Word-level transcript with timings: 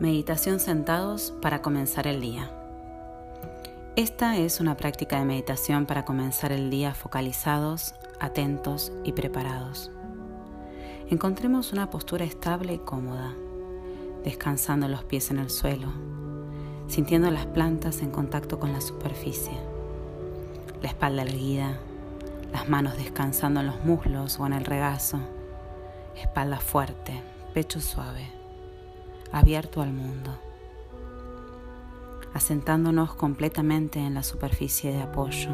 Meditación 0.00 0.60
sentados 0.60 1.34
para 1.42 1.60
comenzar 1.60 2.06
el 2.06 2.20
día. 2.20 2.52
Esta 3.96 4.36
es 4.36 4.60
una 4.60 4.76
práctica 4.76 5.18
de 5.18 5.24
meditación 5.24 5.86
para 5.86 6.04
comenzar 6.04 6.52
el 6.52 6.70
día 6.70 6.94
focalizados, 6.94 7.96
atentos 8.20 8.92
y 9.02 9.10
preparados. 9.10 9.90
Encontremos 11.10 11.72
una 11.72 11.90
postura 11.90 12.24
estable 12.24 12.74
y 12.74 12.78
cómoda, 12.78 13.34
descansando 14.22 14.86
los 14.86 15.02
pies 15.02 15.32
en 15.32 15.40
el 15.40 15.50
suelo, 15.50 15.88
sintiendo 16.86 17.28
las 17.32 17.46
plantas 17.46 18.00
en 18.00 18.12
contacto 18.12 18.60
con 18.60 18.72
la 18.72 18.80
superficie, 18.80 19.58
la 20.80 20.90
espalda 20.90 21.22
erguida, 21.22 21.76
las 22.52 22.68
manos 22.68 22.96
descansando 22.96 23.58
en 23.58 23.66
los 23.66 23.84
muslos 23.84 24.38
o 24.38 24.46
en 24.46 24.52
el 24.52 24.64
regazo, 24.64 25.18
espalda 26.14 26.60
fuerte, 26.60 27.20
pecho 27.52 27.80
suave 27.80 28.37
abierto 29.32 29.82
al 29.82 29.92
mundo, 29.92 30.30
asentándonos 32.34 33.14
completamente 33.14 33.98
en 33.98 34.14
la 34.14 34.22
superficie 34.22 34.92
de 34.92 35.02
apoyo, 35.02 35.50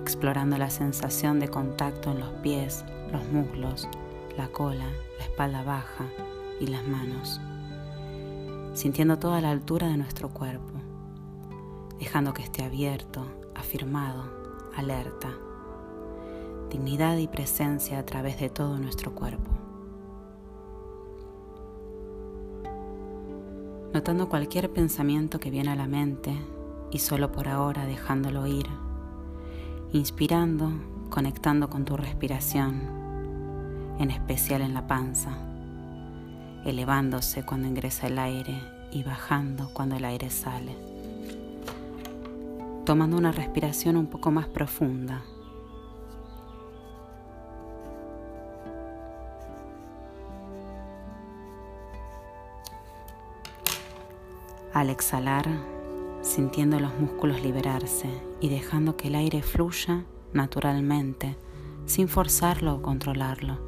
explorando 0.00 0.58
la 0.58 0.70
sensación 0.70 1.40
de 1.40 1.48
contacto 1.48 2.10
en 2.10 2.20
los 2.20 2.30
pies, 2.42 2.84
los 3.12 3.24
muslos, 3.32 3.88
la 4.36 4.48
cola, 4.48 4.86
la 5.18 5.24
espalda 5.24 5.62
baja 5.62 6.06
y 6.60 6.66
las 6.66 6.86
manos, 6.86 7.40
sintiendo 8.74 9.18
toda 9.18 9.40
la 9.40 9.50
altura 9.50 9.88
de 9.88 9.96
nuestro 9.96 10.28
cuerpo, 10.28 10.74
dejando 11.98 12.32
que 12.32 12.42
esté 12.42 12.64
abierto, 12.64 13.26
afirmado, 13.54 14.24
alerta, 14.76 15.30
dignidad 16.70 17.16
y 17.16 17.26
presencia 17.26 17.98
a 17.98 18.06
través 18.06 18.38
de 18.38 18.48
todo 18.48 18.78
nuestro 18.78 19.14
cuerpo. 19.14 19.59
Notando 23.92 24.28
cualquier 24.28 24.70
pensamiento 24.70 25.40
que 25.40 25.50
viene 25.50 25.70
a 25.70 25.76
la 25.76 25.86
mente 25.86 26.32
y 26.92 26.98
solo 26.98 27.32
por 27.32 27.48
ahora 27.48 27.86
dejándolo 27.86 28.46
ir, 28.46 28.66
inspirando, 29.92 30.70
conectando 31.10 31.68
con 31.68 31.84
tu 31.84 31.96
respiración, 31.96 32.82
en 33.98 34.10
especial 34.10 34.62
en 34.62 34.74
la 34.74 34.86
panza, 34.86 35.36
elevándose 36.64 37.44
cuando 37.44 37.68
ingresa 37.68 38.06
el 38.06 38.18
aire 38.18 38.60
y 38.92 39.02
bajando 39.02 39.70
cuando 39.72 39.96
el 39.96 40.04
aire 40.04 40.30
sale, 40.30 40.76
tomando 42.84 43.16
una 43.16 43.32
respiración 43.32 43.96
un 43.96 44.06
poco 44.06 44.30
más 44.30 44.46
profunda 44.46 45.22
Al 54.72 54.88
exhalar, 54.88 55.46
sintiendo 56.22 56.78
los 56.78 56.96
músculos 56.96 57.42
liberarse 57.42 58.08
y 58.40 58.48
dejando 58.50 58.96
que 58.96 59.08
el 59.08 59.16
aire 59.16 59.42
fluya 59.42 60.04
naturalmente, 60.32 61.36
sin 61.86 62.06
forzarlo 62.06 62.76
o 62.76 62.82
controlarlo. 62.82 63.58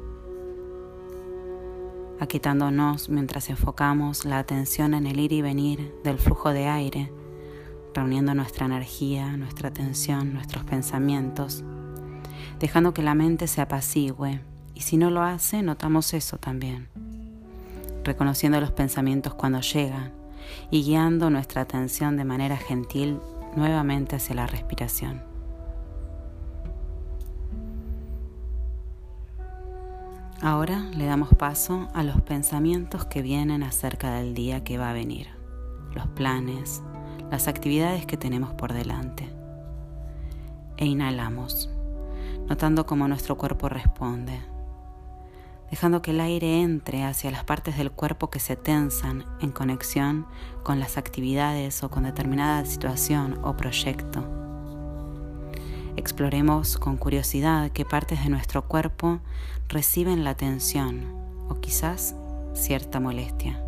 Aquitándonos 2.21 3.09
mientras 3.09 3.49
enfocamos 3.49 4.23
la 4.23 4.39
atención 4.39 4.93
en 4.93 5.05
el 5.05 5.19
ir 5.19 5.33
y 5.33 5.41
venir 5.41 5.93
del 6.05 6.19
flujo 6.19 6.51
de 6.51 6.67
aire, 6.67 7.11
reuniendo 7.93 8.33
nuestra 8.33 8.65
energía, 8.65 9.35
nuestra 9.35 9.69
atención, 9.69 10.33
nuestros 10.33 10.63
pensamientos, 10.63 11.65
dejando 12.59 12.93
que 12.93 13.03
la 13.03 13.13
mente 13.13 13.47
se 13.47 13.59
apacigüe 13.59 14.39
y 14.73 14.81
si 14.81 14.95
no 14.95 15.09
lo 15.09 15.21
hace, 15.21 15.63
notamos 15.63 16.13
eso 16.13 16.37
también, 16.37 16.87
reconociendo 18.05 18.61
los 18.61 18.71
pensamientos 18.71 19.33
cuando 19.33 19.59
llegan 19.59 20.22
y 20.71 20.83
guiando 20.83 21.29
nuestra 21.29 21.61
atención 21.61 22.17
de 22.17 22.25
manera 22.25 22.57
gentil 22.57 23.19
nuevamente 23.55 24.15
hacia 24.15 24.35
la 24.35 24.47
respiración. 24.47 25.21
Ahora 30.41 30.79
le 30.95 31.05
damos 31.05 31.29
paso 31.29 31.87
a 31.93 32.03
los 32.03 32.21
pensamientos 32.21 33.05
que 33.05 33.21
vienen 33.21 33.63
acerca 33.63 34.13
del 34.15 34.33
día 34.33 34.63
que 34.63 34.77
va 34.77 34.89
a 34.89 34.93
venir, 34.93 35.27
los 35.93 36.07
planes, 36.07 36.83
las 37.31 37.47
actividades 37.47 38.05
que 38.05 38.17
tenemos 38.17 38.53
por 38.53 38.73
delante. 38.73 39.29
E 40.75 40.85
inhalamos, 40.85 41.69
notando 42.49 42.85
cómo 42.85 43.07
nuestro 43.07 43.37
cuerpo 43.37 43.69
responde 43.69 44.52
dejando 45.73 46.03
que 46.03 46.11
el 46.11 46.21
aire 46.21 46.61
entre 46.61 47.03
hacia 47.03 47.31
las 47.31 47.45
partes 47.45 47.79
del 47.79 47.89
cuerpo 47.89 48.29
que 48.29 48.39
se 48.39 48.55
tensan 48.55 49.25
en 49.41 49.49
conexión 49.49 50.27
con 50.61 50.79
las 50.79 50.99
actividades 50.99 51.81
o 51.81 51.89
con 51.89 52.03
determinada 52.03 52.63
situación 52.63 53.39
o 53.41 53.57
proyecto. 53.57 54.23
Exploremos 55.95 56.77
con 56.77 56.97
curiosidad 56.97 57.71
qué 57.71 57.85
partes 57.85 58.23
de 58.23 58.29
nuestro 58.29 58.67
cuerpo 58.67 59.19
reciben 59.67 60.23
la 60.23 60.35
tensión 60.35 61.11
o 61.49 61.59
quizás 61.59 62.13
cierta 62.53 62.99
molestia. 62.99 63.59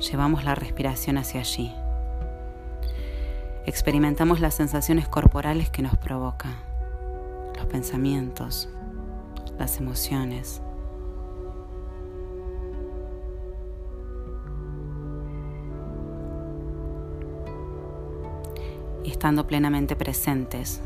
Llevamos 0.00 0.42
la 0.42 0.56
respiración 0.56 1.18
hacia 1.18 1.38
allí. 1.38 1.72
Experimentamos 3.64 4.40
las 4.40 4.54
sensaciones 4.54 5.06
corporales 5.06 5.70
que 5.70 5.82
nos 5.82 5.96
provoca 5.96 6.65
pensamientos, 7.66 8.68
las 9.58 9.78
emociones. 9.78 10.62
Y 19.04 19.10
estando 19.10 19.46
plenamente 19.46 19.94
presentes, 19.94 20.80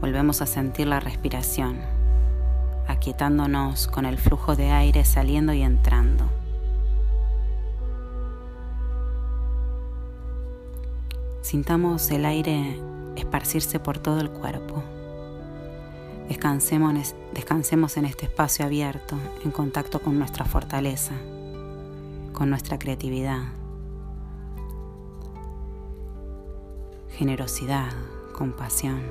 volvemos 0.00 0.42
a 0.42 0.46
sentir 0.46 0.86
la 0.86 1.00
respiración, 1.00 1.78
aquietándonos 2.86 3.88
con 3.88 4.04
el 4.04 4.18
flujo 4.18 4.56
de 4.56 4.70
aire 4.70 5.04
saliendo 5.04 5.52
y 5.52 5.62
entrando. 5.62 6.24
Sintamos 11.40 12.10
el 12.10 12.24
aire 12.26 12.78
esparcirse 13.16 13.78
por 13.78 13.98
todo 13.98 14.20
el 14.20 14.30
cuerpo. 14.30 14.82
Descansemos, 16.28 17.96
en 17.96 18.04
este 18.04 18.26
espacio 18.26 18.64
abierto, 18.64 19.16
en 19.44 19.52
contacto 19.52 20.00
con 20.00 20.18
nuestra 20.18 20.44
fortaleza, 20.44 21.12
con 22.32 22.50
nuestra 22.50 22.78
creatividad, 22.80 23.44
generosidad, 27.10 27.90
compasión. 28.32 29.02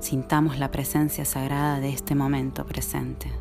Sintamos 0.00 0.58
la 0.58 0.70
presencia 0.70 1.24
sagrada 1.24 1.80
de 1.80 1.88
este 1.88 2.14
momento 2.14 2.66
presente. 2.66 3.32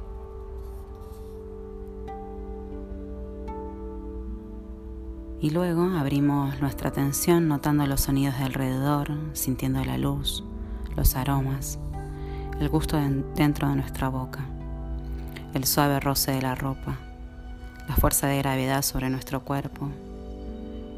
Y 5.42 5.50
luego 5.50 5.84
abrimos 5.84 6.62
nuestra 6.62 6.88
atención 6.88 7.50
notando 7.50 7.86
los 7.86 8.00
sonidos 8.00 8.38
de 8.38 8.46
alrededor, 8.46 9.12
sintiendo 9.34 9.84
la 9.84 9.98
luz, 9.98 10.46
los 10.96 11.18
aromas 11.18 11.80
el 12.64 12.70
gusto 12.70 12.98
dentro 13.36 13.68
de 13.68 13.76
nuestra 13.76 14.08
boca, 14.08 14.46
el 15.54 15.66
suave 15.66 16.00
roce 16.00 16.32
de 16.32 16.42
la 16.42 16.56
ropa, 16.56 16.98
la 17.90 17.96
fuerza 17.98 18.28
de 18.28 18.38
gravedad 18.38 18.84
sobre 18.84 19.10
nuestro 19.10 19.44
cuerpo, 19.44 19.90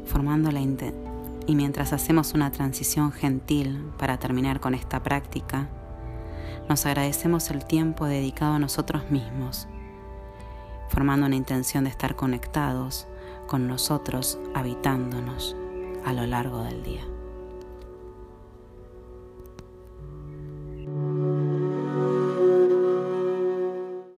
formando 0.06 0.52
la 0.52 0.60
y 0.60 1.56
mientras 1.56 1.92
hacemos 1.92 2.34
una 2.34 2.52
transición 2.52 3.10
gentil 3.10 3.90
para 3.98 4.16
terminar 4.16 4.60
con 4.60 4.74
esta 4.74 5.02
práctica, 5.02 5.66
nos 6.68 6.86
agradecemos 6.86 7.50
el 7.50 7.64
tiempo 7.64 8.06
dedicado 8.06 8.54
a 8.54 8.58
nosotros 8.60 9.10
mismos, 9.10 9.66
formando 10.88 11.26
una 11.26 11.34
intención 11.34 11.82
de 11.82 11.90
estar 11.90 12.14
conectados 12.14 13.08
con 13.48 13.66
nosotros, 13.66 14.38
habitándonos 14.54 15.56
a 16.04 16.12
lo 16.12 16.26
largo 16.26 16.62
del 16.62 16.84
día. 16.84 17.15